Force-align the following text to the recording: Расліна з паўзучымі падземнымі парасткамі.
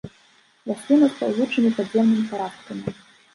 Расліна 0.71 1.09
з 1.11 1.19
паўзучымі 1.19 1.69
падземнымі 1.81 2.25
парасткамі. 2.31 2.89